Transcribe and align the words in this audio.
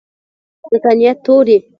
د 0.69 0.71
تانیث 0.83 1.17
توري 1.25 1.57